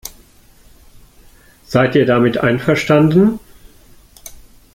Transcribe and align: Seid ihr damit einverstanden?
Seid 1.67 1.93
ihr 1.93 2.07
damit 2.07 2.39
einverstanden? 2.39 3.39